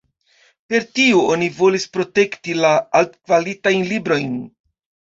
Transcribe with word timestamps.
Per 0.71 0.87
tio 0.99 1.19
oni 1.33 1.51
volis 1.59 1.87
protekti 1.99 2.59
la 2.65 2.75
altkvalitajn 3.03 3.89
librojn. 3.95 4.39